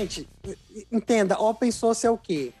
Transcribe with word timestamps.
Gente, 0.00 0.26
entenda, 0.90 1.38
open 1.38 1.70
source 1.70 2.06
é 2.06 2.10
o 2.10 2.16
quê? 2.16 2.54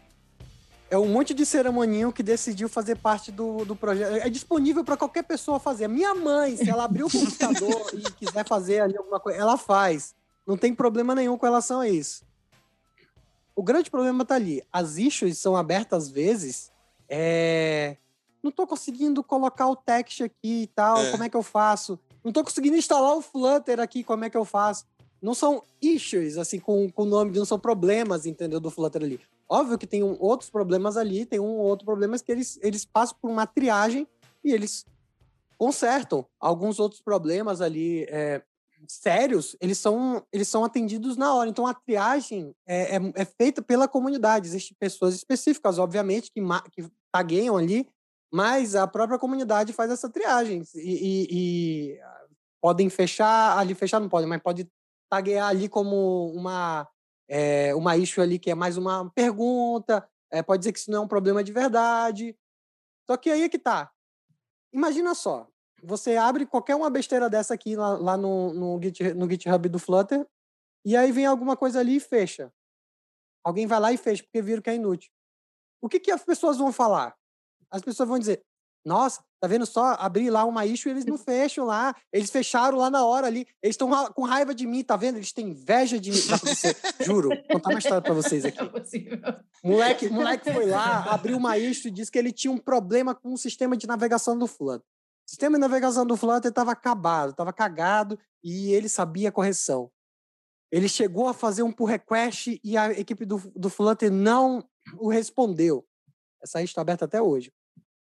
É 0.90 0.98
um 0.98 1.08
monte 1.08 1.32
de 1.32 1.46
ceramoninho 1.46 2.12
que 2.12 2.22
decidiu 2.22 2.68
fazer 2.68 2.96
parte 2.96 3.32
do, 3.32 3.64
do 3.64 3.74
projeto. 3.74 4.16
É 4.16 4.28
disponível 4.28 4.84
para 4.84 4.96
qualquer 4.96 5.22
pessoa 5.22 5.58
fazer. 5.58 5.88
Minha 5.88 6.14
mãe, 6.14 6.56
se 6.56 6.68
ela 6.68 6.84
abrir 6.84 7.04
o 7.04 7.10
computador 7.10 7.90
e 7.94 8.02
quiser 8.12 8.46
fazer 8.46 8.80
ali 8.80 8.98
alguma 8.98 9.18
coisa, 9.18 9.38
ela 9.38 9.56
faz. 9.56 10.14
Não 10.46 10.56
tem 10.56 10.74
problema 10.74 11.14
nenhum 11.14 11.38
com 11.38 11.46
relação 11.46 11.80
a 11.80 11.88
isso. 11.88 12.24
O 13.56 13.62
grande 13.62 13.90
problema 13.90 14.22
tá 14.22 14.34
ali. 14.34 14.62
As 14.70 14.98
issues 14.98 15.38
são 15.38 15.56
abertas 15.56 16.04
às 16.04 16.10
vezes. 16.10 16.70
É... 17.08 17.96
Não 18.42 18.50
tô 18.50 18.66
conseguindo 18.66 19.24
colocar 19.24 19.66
o 19.68 19.76
text 19.76 20.20
aqui 20.22 20.62
e 20.62 20.66
tal. 20.66 20.98
É. 20.98 21.10
Como 21.10 21.24
é 21.24 21.28
que 21.28 21.36
eu 21.36 21.42
faço? 21.42 21.98
Não 22.22 22.32
tô 22.32 22.44
conseguindo 22.44 22.76
instalar 22.76 23.16
o 23.16 23.22
Flutter 23.22 23.80
aqui. 23.80 24.04
Como 24.04 24.24
é 24.24 24.30
que 24.30 24.36
eu 24.36 24.44
faço? 24.44 24.84
Não 25.20 25.34
são 25.34 25.62
issues, 25.82 26.38
assim, 26.38 26.58
com 26.58 26.90
o 26.94 27.04
nome, 27.04 27.36
não 27.36 27.44
são 27.44 27.58
problemas, 27.58 28.26
entendeu? 28.26 28.58
Do 28.58 28.70
Flutter 28.70 29.02
ali. 29.02 29.20
Óbvio 29.48 29.76
que 29.76 29.86
tem 29.86 30.02
um, 30.02 30.16
outros 30.20 30.48
problemas 30.48 30.96
ali, 30.96 31.26
tem 31.26 31.40
um 31.40 31.58
outro 31.58 31.84
problema 31.84 32.18
que 32.18 32.30
eles, 32.30 32.58
eles 32.62 32.84
passam 32.84 33.16
por 33.20 33.30
uma 33.30 33.46
triagem 33.46 34.06
e 34.44 34.52
eles 34.52 34.86
consertam. 35.58 36.24
Alguns 36.38 36.78
outros 36.78 37.02
problemas 37.02 37.60
ali 37.60 38.04
é, 38.04 38.42
sérios, 38.88 39.56
eles 39.60 39.78
são, 39.78 40.24
eles 40.32 40.48
são 40.48 40.64
atendidos 40.64 41.16
na 41.16 41.34
hora. 41.34 41.50
Então, 41.50 41.66
a 41.66 41.74
triagem 41.74 42.54
é, 42.66 42.96
é, 42.96 43.00
é 43.14 43.24
feita 43.24 43.60
pela 43.60 43.88
comunidade. 43.88 44.48
Existem 44.48 44.76
pessoas 44.78 45.14
específicas, 45.14 45.78
obviamente, 45.78 46.30
que, 46.30 46.40
que 46.70 46.88
tagueiam 47.12 47.56
ali, 47.56 47.86
mas 48.32 48.74
a 48.74 48.86
própria 48.86 49.18
comunidade 49.18 49.72
faz 49.72 49.90
essa 49.90 50.08
triagem. 50.08 50.62
E, 50.74 50.78
e, 50.80 51.28
e 51.30 52.00
podem 52.60 52.88
fechar, 52.88 53.58
ali 53.58 53.74
fechar 53.74 54.00
não 54.00 54.08
podem, 54.08 54.28
mas 54.28 54.40
pode 54.40 54.68
taguear 55.10 55.48
ali 55.48 55.68
como 55.68 56.32
uma 56.32 56.88
é, 57.28 57.74
uma 57.74 57.96
issue 57.96 58.22
ali 58.22 58.38
que 58.38 58.50
é 58.50 58.54
mais 58.54 58.76
uma 58.76 59.10
pergunta, 59.10 60.08
é, 60.30 60.42
pode 60.42 60.60
dizer 60.60 60.72
que 60.72 60.78
isso 60.78 60.90
não 60.90 61.02
é 61.02 61.04
um 61.04 61.08
problema 61.08 61.44
de 61.44 61.52
verdade. 61.52 62.36
Só 63.06 63.16
que 63.16 63.30
aí 63.30 63.42
é 63.42 63.48
que 63.48 63.58
tá. 63.58 63.92
Imagina 64.72 65.14
só, 65.14 65.48
você 65.82 66.16
abre 66.16 66.46
qualquer 66.46 66.74
uma 66.74 66.90
besteira 66.90 67.28
dessa 67.28 67.54
aqui 67.54 67.76
lá, 67.76 67.96
lá 67.98 68.16
no, 68.16 68.52
no, 68.52 68.82
Git, 68.82 69.14
no 69.14 69.28
GitHub 69.28 69.68
do 69.68 69.78
Flutter, 69.78 70.26
e 70.84 70.96
aí 70.96 71.12
vem 71.12 71.26
alguma 71.26 71.56
coisa 71.56 71.80
ali 71.80 71.96
e 71.96 72.00
fecha. 72.00 72.52
Alguém 73.44 73.66
vai 73.66 73.80
lá 73.80 73.92
e 73.92 73.96
fecha, 73.96 74.22
porque 74.22 74.42
viram 74.42 74.62
que 74.62 74.70
é 74.70 74.74
inútil. 74.74 75.10
O 75.80 75.88
que, 75.88 75.98
que 75.98 76.10
as 76.10 76.24
pessoas 76.24 76.58
vão 76.58 76.72
falar? 76.72 77.16
As 77.70 77.82
pessoas 77.82 78.08
vão 78.08 78.18
dizer, 78.18 78.44
nossa, 78.84 79.22
tá 79.40 79.46
vendo 79.46 79.66
só? 79.66 79.94
Abrir 79.98 80.30
lá 80.30 80.44
uma 80.44 80.64
issue, 80.64 80.90
eles 80.90 81.04
não 81.04 81.18
fecham 81.18 81.66
lá. 81.66 81.94
Eles 82.12 82.30
fecharam 82.30 82.78
lá 82.78 82.90
na 82.90 83.04
hora 83.04 83.26
ali. 83.26 83.46
Eles 83.62 83.74
estão 83.74 83.90
com 84.12 84.22
raiva 84.22 84.54
de 84.54 84.66
mim, 84.66 84.82
tá 84.82 84.96
vendo? 84.96 85.16
Eles 85.16 85.32
têm 85.32 85.48
inveja 85.48 85.98
de 86.00 86.10
mim. 86.10 86.18
Juro, 87.00 87.28
vou 87.28 87.44
contar 87.52 87.70
uma 87.70 87.78
história 87.78 88.02
pra 88.02 88.14
vocês 88.14 88.44
aqui. 88.46 88.58
É 88.58 89.68
moleque, 89.68 90.08
moleque 90.08 90.52
foi 90.52 90.66
lá, 90.66 91.04
abriu 91.12 91.36
uma 91.36 91.58
issue 91.58 91.88
e 91.88 91.90
disse 91.90 92.10
que 92.10 92.18
ele 92.18 92.32
tinha 92.32 92.52
um 92.52 92.58
problema 92.58 93.14
com 93.14 93.32
o 93.32 93.38
sistema 93.38 93.76
de 93.76 93.86
navegação 93.86 94.38
do 94.38 94.46
Flutter. 94.46 94.86
O 95.26 95.30
sistema 95.30 95.56
de 95.56 95.60
navegação 95.60 96.06
do 96.06 96.16
Flutter 96.16 96.48
estava 96.48 96.72
acabado, 96.72 97.30
estava 97.30 97.52
cagado 97.52 98.18
e 98.42 98.72
ele 98.72 98.88
sabia 98.88 99.28
a 99.28 99.32
correção. 99.32 99.90
Ele 100.72 100.88
chegou 100.88 101.28
a 101.28 101.34
fazer 101.34 101.62
um 101.62 101.72
pull 101.72 101.86
request 101.86 102.60
e 102.62 102.76
a 102.76 102.90
equipe 102.92 103.24
do, 103.24 103.38
do 103.54 103.68
Flutter 103.68 104.10
não 104.10 104.64
o 104.98 105.08
respondeu. 105.08 105.84
Essa 106.42 106.62
está 106.62 106.80
aberta 106.80 107.04
até 107.04 107.20
hoje. 107.20 107.52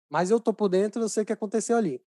Mas 0.09 0.29
eu 0.29 0.39
tô 0.39 0.53
por 0.53 0.69
dentro, 0.69 1.01
eu 1.01 1.09
sei 1.09 1.23
o 1.23 1.25
que 1.25 1.33
aconteceu 1.33 1.77
ali. 1.77 2.01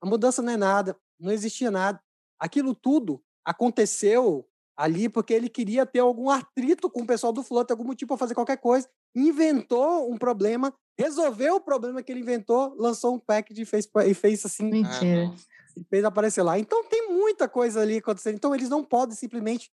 A 0.00 0.06
mudança 0.06 0.42
não 0.42 0.52
é 0.52 0.56
nada, 0.56 0.96
não 1.18 1.32
existia 1.32 1.70
nada. 1.70 2.00
Aquilo 2.38 2.74
tudo 2.74 3.22
aconteceu 3.44 4.46
ali 4.76 5.08
porque 5.08 5.32
ele 5.32 5.48
queria 5.48 5.86
ter 5.86 6.00
algum 6.00 6.30
atrito 6.30 6.90
com 6.90 7.02
o 7.02 7.06
pessoal 7.06 7.32
do 7.32 7.42
Flutter, 7.42 7.74
algum 7.74 7.86
motivo 7.86 8.08
para 8.08 8.18
fazer 8.18 8.34
qualquer 8.34 8.56
coisa, 8.56 8.88
inventou 9.14 10.10
um 10.12 10.16
problema, 10.16 10.74
resolveu 10.98 11.56
o 11.56 11.60
problema 11.60 12.02
que 12.02 12.10
ele 12.10 12.20
inventou, 12.20 12.74
lançou 12.76 13.14
um 13.14 13.18
package 13.18 13.62
e 13.62 13.64
fez, 13.64 13.88
e 14.06 14.14
fez 14.14 14.44
assim. 14.44 14.68
Mentira. 14.68 15.32
E 15.76 15.84
fez 15.84 16.04
aparecer 16.04 16.42
lá. 16.42 16.58
Então 16.58 16.84
tem 16.84 17.08
muita 17.08 17.48
coisa 17.48 17.80
ali 17.80 17.98
acontecendo. 17.98 18.36
Então 18.36 18.54
eles 18.54 18.68
não 18.68 18.84
podem 18.84 19.16
simplesmente 19.16 19.70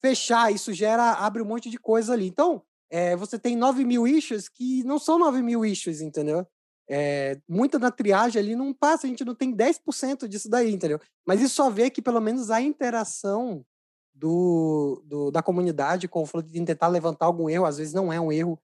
fechar. 0.00 0.52
Isso 0.52 0.72
gera, 0.72 1.12
abre 1.12 1.42
um 1.42 1.46
monte 1.46 1.70
de 1.70 1.78
coisa 1.78 2.12
ali. 2.12 2.26
Então, 2.26 2.62
é, 2.90 3.14
você 3.14 3.38
tem 3.38 3.56
9 3.56 3.84
mil 3.84 4.06
issues 4.06 4.48
que 4.48 4.82
não 4.84 4.98
são 4.98 5.18
9 5.18 5.42
mil 5.42 5.64
issues, 5.64 6.00
entendeu? 6.00 6.46
É, 6.90 7.38
muita 7.46 7.78
da 7.78 7.90
triagem 7.90 8.40
ali 8.40 8.56
não 8.56 8.72
passa, 8.72 9.06
a 9.06 9.10
gente 9.10 9.24
não 9.24 9.34
tem 9.34 9.54
10% 9.54 10.26
disso 10.26 10.48
daí, 10.48 10.72
entendeu? 10.72 10.98
Mas 11.26 11.40
isso 11.40 11.54
só 11.54 11.68
vê 11.68 11.90
que 11.90 12.00
pelo 12.00 12.20
menos 12.20 12.50
a 12.50 12.62
interação 12.62 13.64
do, 14.14 15.02
do, 15.04 15.30
da 15.30 15.42
comunidade 15.42 16.08
com 16.08 16.22
o 16.22 16.26
Flutter 16.26 16.50
de 16.50 16.64
tentar 16.64 16.88
levantar 16.88 17.26
algum 17.26 17.48
erro, 17.48 17.66
às 17.66 17.76
vezes 17.76 17.92
não 17.92 18.12
é 18.12 18.20
um 18.20 18.32
erro, 18.32 18.58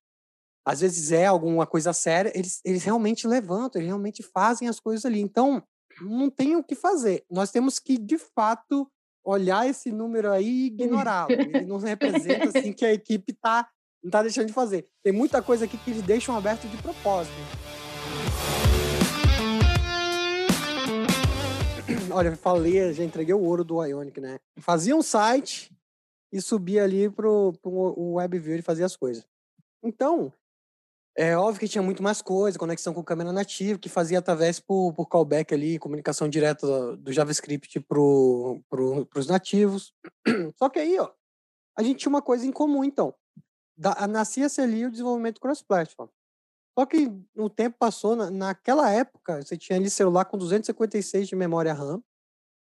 às 0.66 0.80
vezes 0.80 1.12
é 1.12 1.26
alguma 1.26 1.66
coisa 1.66 1.92
séria, 1.92 2.32
eles, 2.34 2.60
eles 2.64 2.82
realmente 2.82 3.26
levantam, 3.26 3.80
eles 3.80 3.88
realmente 3.88 4.22
fazem 4.22 4.68
as 4.68 4.80
coisas 4.80 5.04
ali. 5.04 5.20
Então, 5.20 5.62
não 6.00 6.30
tem 6.30 6.56
o 6.56 6.64
que 6.64 6.74
fazer. 6.74 7.24
Nós 7.30 7.50
temos 7.50 7.78
que, 7.78 7.98
de 7.98 8.16
fato, 8.16 8.90
olhar 9.22 9.68
esse 9.68 9.92
número 9.92 10.32
aí 10.32 10.46
e 10.46 10.66
ignorá-lo. 10.66 11.32
Ele 11.32 11.66
não 11.66 11.76
representa 11.78 12.48
assim 12.48 12.72
que 12.72 12.84
a 12.84 12.92
equipe 12.92 13.32
está 13.32 13.68
não 14.02 14.10
tá 14.10 14.22
deixando 14.22 14.46
de 14.46 14.52
fazer. 14.52 14.86
Tem 15.02 15.12
muita 15.12 15.40
coisa 15.40 15.64
aqui 15.64 15.78
que 15.78 15.90
eles 15.90 16.02
deixam 16.02 16.36
aberto 16.36 16.68
de 16.68 16.76
propósito. 16.76 17.63
Olha, 22.10 22.36
falei, 22.36 22.92
já 22.92 23.04
entreguei 23.04 23.34
o 23.34 23.42
ouro 23.42 23.64
do 23.64 23.82
Ionic, 23.84 24.20
né? 24.20 24.38
Fazia 24.58 24.94
um 24.94 25.02
site 25.02 25.74
e 26.32 26.40
subia 26.40 26.84
ali 26.84 27.08
pro, 27.08 27.52
pro 27.62 28.14
WebView 28.14 28.56
e 28.56 28.62
fazia 28.62 28.86
as 28.86 28.96
coisas. 28.96 29.26
Então, 29.82 30.32
é 31.16 31.36
óbvio 31.36 31.60
que 31.60 31.68
tinha 31.68 31.82
muito 31.82 32.02
mais 32.02 32.20
coisa, 32.20 32.58
conexão 32.58 32.92
com 32.92 33.04
câmera 33.04 33.32
nativa, 33.32 33.78
que 33.78 33.88
fazia 33.88 34.18
através 34.18 34.58
por, 34.58 34.92
por 34.94 35.06
callback 35.06 35.54
ali, 35.54 35.78
comunicação 35.78 36.28
direta 36.28 36.96
do, 36.96 37.12
JavaScript 37.12 37.78
pro, 37.80 38.60
pro, 38.68 39.06
pros 39.06 39.28
nativos. 39.28 39.94
Só 40.58 40.68
que 40.68 40.80
aí, 40.80 40.98
ó, 40.98 41.10
a 41.78 41.82
gente 41.82 41.98
tinha 41.98 42.10
uma 42.10 42.22
coisa 42.22 42.44
em 42.44 42.52
comum, 42.52 42.82
então. 42.82 43.14
Nascia-se 44.08 44.60
ali 44.60 44.86
o 44.86 44.90
desenvolvimento 44.90 45.40
cross-platform. 45.40 46.08
Só 46.76 46.84
que 46.84 47.08
o 47.36 47.48
tempo 47.48 47.76
passou, 47.78 48.16
na, 48.16 48.30
naquela 48.30 48.90
época, 48.90 49.42
você 49.42 49.56
tinha 49.56 49.78
ali 49.78 49.88
celular 49.88 50.24
com 50.24 50.36
256 50.36 51.28
de 51.28 51.36
memória 51.36 51.72
RAM. 51.72 52.02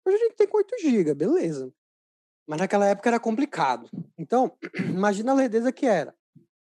Hoje 0.05 0.17
a 0.17 0.19
gente 0.19 0.35
tem 0.35 0.47
com 0.47 0.57
8 0.57 0.75
GB, 0.81 1.13
beleza. 1.13 1.71
Mas 2.47 2.59
naquela 2.59 2.87
época 2.87 3.09
era 3.09 3.19
complicado. 3.19 3.87
Então, 4.17 4.57
imagina 4.89 5.31
a 5.31 5.35
lerdeza 5.35 5.71
que 5.71 5.85
era. 5.85 6.15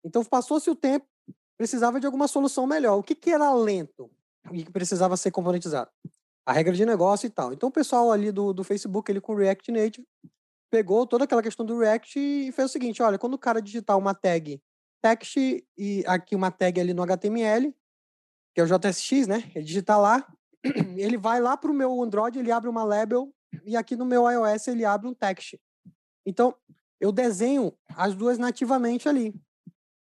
Então, 0.05 0.25
passou-se 0.25 0.69
o 0.69 0.75
tempo, 0.75 1.07
precisava 1.57 2.01
de 2.01 2.07
alguma 2.07 2.27
solução 2.27 2.67
melhor. 2.67 2.99
O 2.99 3.03
que, 3.03 3.15
que 3.15 3.31
era 3.31 3.55
lento 3.55 4.11
e 4.51 4.65
que 4.65 4.73
precisava 4.73 5.17
ser 5.17 5.31
componentizado? 5.31 5.91
A 6.45 6.53
regra 6.53 6.73
de 6.73 6.85
negócio 6.85 7.29
e 7.29 7.31
tal. 7.31 7.53
Então, 7.53 7.69
o 7.69 7.73
pessoal 7.73 8.11
ali 8.11 8.33
do, 8.33 8.53
do 8.53 8.65
Facebook, 8.65 9.11
ele 9.13 9.21
com 9.21 9.35
React 9.35 9.71
Native, 9.71 10.09
pegou 10.69 11.07
toda 11.07 11.25
aquela 11.25 11.43
questão 11.43 11.65
do 11.65 11.79
React 11.79 12.19
e 12.19 12.51
fez 12.51 12.71
o 12.71 12.73
seguinte: 12.73 13.01
olha, 13.03 13.19
quando 13.19 13.35
o 13.35 13.39
cara 13.39 13.63
digitar 13.63 13.97
uma 13.97 14.15
tag 14.15 14.61
text 15.01 15.37
e 15.77 16.05
aqui 16.07 16.35
uma 16.35 16.51
tag 16.51 16.81
ali 16.81 16.95
no 16.95 17.03
HTML, 17.03 17.75
que 18.55 18.61
é 18.61 18.65
o 18.65 18.67
JSX, 18.67 19.27
né? 19.27 19.51
Ele 19.55 19.65
digita 19.65 19.97
lá, 19.97 20.27
ele 20.97 21.17
vai 21.17 21.41
lá 21.41 21.57
para 21.57 21.71
o 21.71 21.75
meu 21.75 22.03
Android, 22.03 22.39
ele 22.39 22.53
abre 22.53 22.69
uma 22.69 22.85
label 22.85 23.33
e 23.65 23.77
aqui 23.77 23.97
no 23.97 24.05
meu 24.05 24.29
iOS 24.31 24.69
ele 24.69 24.85
abre 24.85 25.09
um 25.09 25.15
text. 25.15 25.59
Então, 26.25 26.55
eu 27.01 27.11
desenho 27.11 27.73
as 27.97 28.15
duas 28.15 28.39
nativamente 28.39 29.09
ali. 29.09 29.35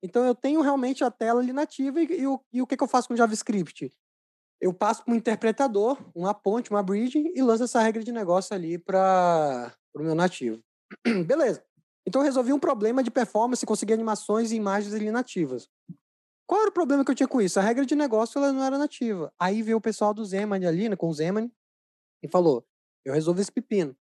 Então, 0.03 0.23
eu 0.23 0.35
tenho 0.35 0.61
realmente 0.61 1.03
a 1.03 1.09
tela 1.09 1.41
ali 1.41 1.51
nativa 1.51 1.99
e, 1.99 2.21
e, 2.21 2.27
o, 2.27 2.39
e 2.53 2.61
o 2.61 2.67
que, 2.67 2.77
que 2.77 2.83
eu 2.83 2.87
faço 2.87 3.07
com 3.07 3.15
JavaScript? 3.15 3.91
Eu 4.61 4.73
passo 4.73 5.03
para 5.03 5.13
um 5.13 5.17
interpretador, 5.17 5.97
uma 6.13 6.33
ponte, 6.33 6.69
uma 6.69 6.83
bridge 6.83 7.31
e 7.35 7.41
lanço 7.41 7.63
essa 7.63 7.81
regra 7.81 8.03
de 8.03 8.11
negócio 8.11 8.55
ali 8.55 8.77
para 8.77 9.73
o 9.95 10.03
meu 10.03 10.15
nativo. 10.15 10.61
Beleza. 11.25 11.63
Então 12.07 12.21
eu 12.21 12.25
resolvi 12.25 12.53
um 12.53 12.59
problema 12.59 13.03
de 13.03 13.09
performance, 13.09 13.65
conseguir 13.65 13.93
animações 13.93 14.51
e 14.51 14.55
imagens 14.55 14.93
ali 14.93 15.11
nativas. 15.11 15.67
Qual 16.47 16.61
era 16.61 16.69
o 16.69 16.73
problema 16.73 17.03
que 17.03 17.09
eu 17.09 17.15
tinha 17.15 17.27
com 17.27 17.41
isso? 17.41 17.59
A 17.59 17.63
regra 17.63 17.85
de 17.85 17.95
negócio 17.95 18.37
ela 18.37 18.53
não 18.53 18.63
era 18.63 18.77
nativa. 18.77 19.33
Aí 19.39 19.63
veio 19.63 19.77
o 19.77 19.81
pessoal 19.81 20.13
do 20.13 20.23
Zemani 20.23 20.67
ali, 20.67 20.87
né, 20.87 20.95
com 20.95 21.09
o 21.09 21.13
Zemani, 21.13 21.51
e 22.21 22.27
falou: 22.27 22.65
eu 23.03 23.13
resolvo 23.13 23.41
esse 23.41 23.51
pepino. 23.51 23.95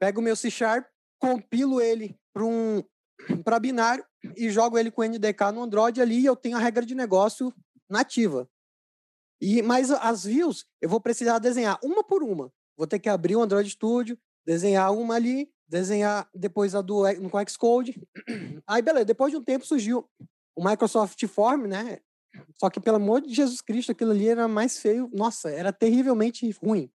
Pego 0.00 0.20
o 0.20 0.22
meu 0.22 0.36
C 0.36 0.50
Sharp, 0.50 0.86
compilo 1.20 1.80
ele 1.80 2.18
para 2.32 2.44
um 2.44 2.82
para 3.44 3.58
binário 3.58 4.04
e 4.36 4.48
jogo 4.48 4.78
ele 4.78 4.92
com 4.92 5.02
NDK 5.02 5.52
no 5.52 5.62
Android 5.62 6.00
ali 6.00 6.20
e 6.20 6.26
eu 6.26 6.36
tenho 6.36 6.56
a 6.56 6.60
regra 6.60 6.86
de 6.86 6.94
negócio 6.94 7.52
nativa. 7.90 8.48
E 9.40 9.60
mas 9.62 9.90
as 9.90 10.24
views 10.24 10.66
eu 10.80 10.88
vou 10.88 11.00
precisar 11.00 11.38
desenhar 11.38 11.78
uma 11.82 12.02
por 12.04 12.22
uma. 12.22 12.52
Vou 12.76 12.86
ter 12.86 13.00
que 13.00 13.08
abrir 13.08 13.34
o 13.34 13.42
Android 13.42 13.68
Studio, 13.68 14.16
desenhar 14.48 14.90
uma 14.94 15.14
ali, 15.14 15.52
desenhar 15.68 16.26
depois 16.34 16.74
a 16.74 16.80
do 16.80 17.02
no 17.20 17.30
Xcode. 17.46 18.00
Aí, 18.66 18.80
beleza, 18.80 19.04
depois 19.04 19.30
de 19.30 19.36
um 19.36 19.44
tempo 19.44 19.66
surgiu 19.66 20.08
o 20.56 20.66
Microsoft 20.66 21.22
Form, 21.26 21.66
né? 21.66 22.00
Só 22.58 22.70
que, 22.70 22.80
pelo 22.80 22.96
amor 22.96 23.20
de 23.20 23.34
Jesus 23.34 23.60
Cristo, 23.60 23.92
aquilo 23.92 24.12
ali 24.12 24.26
era 24.26 24.48
mais 24.48 24.78
feio. 24.78 25.10
Nossa, 25.12 25.50
era 25.50 25.70
terrivelmente 25.70 26.50
ruim, 26.62 26.90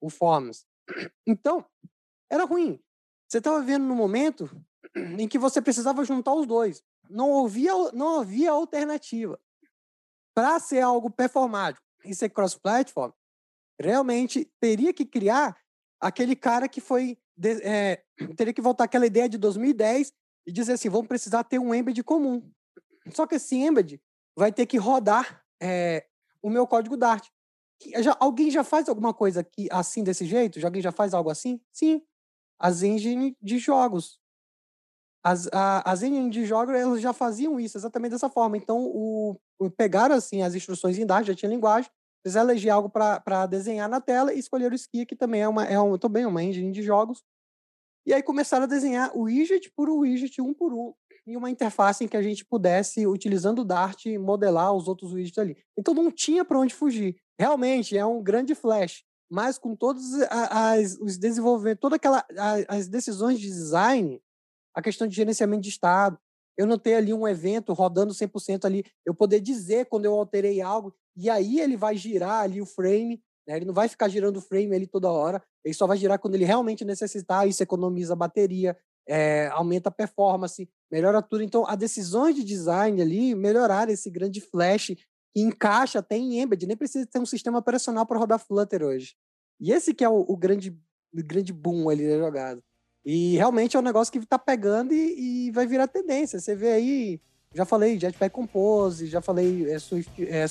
o 0.00 0.10
Forms. 0.10 0.66
Então, 1.24 1.64
era 2.30 2.44
ruim. 2.44 2.80
Você 3.28 3.38
estava 3.38 3.60
vendo 3.60 3.84
no 3.84 3.94
momento, 3.94 4.50
em 4.96 5.28
que 5.28 5.38
você 5.38 5.62
precisava 5.62 6.04
juntar 6.04 6.34
os 6.34 6.46
dois. 6.46 6.82
Não 7.08 7.44
havia, 7.44 7.72
não 7.92 8.20
havia 8.20 8.50
alternativa. 8.50 9.38
Para 10.34 10.58
ser 10.58 10.80
algo 10.80 11.08
performático 11.08 11.86
e 12.04 12.14
ser 12.16 12.30
cross-platform, 12.30 13.12
realmente 13.80 14.50
teria 14.60 14.92
que 14.92 15.04
criar 15.04 15.56
aquele 16.00 16.36
cara 16.36 16.68
que 16.68 16.80
foi. 16.80 17.18
É, 17.62 18.02
teria 18.36 18.52
que 18.52 18.62
voltar 18.62 18.84
àquela 18.84 19.06
ideia 19.06 19.28
de 19.28 19.38
2010 19.38 20.12
e 20.46 20.52
dizer 20.52 20.72
assim: 20.72 20.88
vamos 20.88 21.08
precisar 21.08 21.44
ter 21.44 21.58
um 21.58 21.74
embed 21.74 22.02
comum. 22.02 22.48
Só 23.12 23.26
que 23.26 23.36
esse 23.36 23.56
embed 23.56 24.00
vai 24.36 24.52
ter 24.52 24.66
que 24.66 24.76
rodar 24.76 25.42
é, 25.60 26.06
o 26.42 26.50
meu 26.50 26.66
código 26.66 26.96
Dart. 26.96 27.28
Já, 28.02 28.16
alguém 28.18 28.50
já 28.50 28.64
faz 28.64 28.88
alguma 28.88 29.12
coisa 29.12 29.40
aqui 29.40 29.68
assim 29.70 30.02
desse 30.02 30.24
jeito? 30.24 30.58
Já, 30.58 30.68
alguém 30.68 30.82
já 30.82 30.92
faz 30.92 31.12
algo 31.12 31.30
assim? 31.30 31.60
Sim. 31.72 32.02
As 32.58 32.82
engines 32.82 33.34
de 33.40 33.58
jogos. 33.58 34.18
As, 35.22 35.48
a, 35.52 35.90
as 35.90 36.02
engines 36.02 36.30
de 36.30 36.46
jogos 36.46 36.74
elas 36.74 37.00
já 37.00 37.12
faziam 37.12 37.60
isso 37.60 37.76
exatamente 37.76 38.12
dessa 38.12 38.30
forma. 38.30 38.56
Então, 38.56 38.78
o, 38.80 39.36
o 39.58 39.70
pegaram 39.70 40.14
assim 40.14 40.42
as 40.42 40.54
instruções 40.54 40.98
em 40.98 41.04
Dart, 41.04 41.26
já 41.26 41.34
tinha 41.34 41.50
linguagem, 41.50 41.90
eles 42.26 42.34
eleger 42.34 42.72
algo 42.72 42.90
para 42.90 43.46
desenhar 43.46 43.88
na 43.88 44.00
tela 44.00 44.34
e 44.34 44.38
escolheram 44.38 44.72
o 44.72 44.76
Skia, 44.76 45.06
que 45.06 45.14
também 45.14 45.42
é 45.42 45.48
uma, 45.48 45.64
é 45.64 45.80
um, 45.80 45.96
também 45.96 46.26
uma 46.26 46.42
engine 46.42 46.72
de 46.72 46.82
jogos. 46.82 47.22
E 48.04 48.12
aí 48.12 48.22
começaram 48.22 48.64
a 48.64 48.66
desenhar 48.68 49.16
widget 49.16 49.70
por 49.76 49.88
widget, 49.88 50.40
um 50.40 50.52
por 50.52 50.72
um, 50.72 50.92
e 51.24 51.36
uma 51.36 51.50
interface 51.50 52.04
em 52.04 52.08
que 52.08 52.16
a 52.16 52.22
gente 52.22 52.44
pudesse, 52.44 53.06
utilizando 53.06 53.60
o 53.60 53.64
Dart, 53.64 54.06
modelar 54.18 54.72
os 54.72 54.88
outros 54.88 55.12
widgets 55.12 55.38
ali. 55.38 55.56
Então 55.78 55.94
não 55.94 56.10
tinha 56.10 56.44
para 56.44 56.58
onde 56.58 56.74
fugir. 56.74 57.16
Realmente 57.38 57.96
é 57.96 58.04
um 58.04 58.20
grande 58.20 58.56
flash, 58.56 59.04
mas 59.30 59.56
com 59.56 59.76
todos 59.76 60.14
as, 60.30 60.96
os 61.00 61.16
desenvolvimentos, 61.16 61.80
todas 61.80 61.96
aquela, 61.96 62.24
as 62.68 62.88
decisões 62.88 63.38
de 63.38 63.46
design, 63.46 64.20
a 64.74 64.82
questão 64.82 65.06
de 65.06 65.14
gerenciamento 65.14 65.62
de 65.62 65.68
estado, 65.68 66.18
eu 66.56 66.66
não 66.66 66.78
ter 66.78 66.94
ali 66.94 67.12
um 67.12 67.26
evento 67.26 67.72
rodando 67.72 68.14
100% 68.14 68.64
ali, 68.64 68.84
eu 69.04 69.14
poder 69.14 69.40
dizer 69.40 69.86
quando 69.86 70.04
eu 70.04 70.14
alterei 70.14 70.60
algo, 70.60 70.94
e 71.16 71.28
aí 71.28 71.60
ele 71.60 71.76
vai 71.76 71.96
girar 71.96 72.42
ali 72.42 72.60
o 72.60 72.66
frame, 72.66 73.22
né? 73.46 73.56
ele 73.56 73.64
não 73.64 73.74
vai 73.74 73.88
ficar 73.88 74.08
girando 74.08 74.38
o 74.38 74.40
frame 74.40 74.74
ali 74.74 74.86
toda 74.86 75.10
hora, 75.10 75.42
ele 75.64 75.74
só 75.74 75.86
vai 75.86 75.96
girar 75.96 76.18
quando 76.18 76.34
ele 76.34 76.44
realmente 76.44 76.84
necessitar, 76.84 77.46
isso 77.46 77.62
economiza 77.62 78.16
bateria, 78.16 78.76
é, 79.08 79.46
aumenta 79.48 79.88
a 79.88 79.92
performance, 79.92 80.68
melhora 80.90 81.22
tudo. 81.22 81.42
Então, 81.42 81.66
as 81.66 81.76
decisões 81.76 82.34
de 82.34 82.42
design 82.42 83.00
ali 83.00 83.34
melhoraram 83.34 83.92
esse 83.92 84.10
grande 84.10 84.40
flash 84.40 84.96
que 85.32 85.40
encaixa 85.40 86.00
até 86.00 86.16
em 86.16 86.40
Embed, 86.40 86.66
nem 86.66 86.76
precisa 86.76 87.06
ter 87.06 87.18
um 87.18 87.26
sistema 87.26 87.58
operacional 87.58 88.06
para 88.06 88.18
rodar 88.18 88.38
Flutter 88.38 88.82
hoje. 88.82 89.14
E 89.60 89.72
esse 89.72 89.94
que 89.94 90.04
é 90.04 90.08
o, 90.08 90.24
o 90.28 90.36
grande, 90.36 90.70
o 91.12 91.22
grande 91.22 91.52
boom 91.52 91.88
ali 91.88 92.08
da 92.08 92.18
jogada. 92.18 92.62
E 93.06 93.36
realmente 93.36 93.76
é 93.76 93.78
um 93.78 93.82
negócio 93.82 94.10
que 94.10 94.18
está 94.18 94.36
pegando 94.36 94.92
e, 94.92 95.46
e, 95.46 95.50
vai 95.52 95.64
virar 95.64 95.86
tendência. 95.86 96.40
Você 96.40 96.56
vê 96.56 96.72
aí, 96.72 97.20
já 97.54 97.64
falei 97.64 98.00
Jetpack 98.00 98.34
Compose, 98.34 99.06
já 99.06 99.22
falei 99.22 99.64
é, 99.70 99.76
é, 99.76 100.46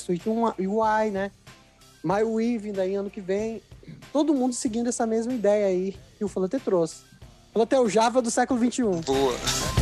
UI, 0.66 1.12
né? 1.12 1.32
MyWeave 2.02 2.68
ainda 2.68 2.84
aí 2.84 2.96
ano 2.96 3.10
que 3.10 3.20
vem. 3.20 3.62
Todo 4.14 4.34
mundo 4.34 4.54
seguindo 4.54 4.88
essa 4.88 5.06
mesma 5.06 5.34
ideia 5.34 5.68
aí 5.68 5.98
que 6.18 6.24
o 6.24 6.30
Flutter 6.30 6.62
trouxe. 6.62 7.04
Flutter 7.52 7.78
é 7.78 7.82
o 7.82 7.90
Java 7.90 8.22
do 8.22 8.32
século 8.32 8.58
XXI. 8.58 8.84
Boa. 9.06 9.75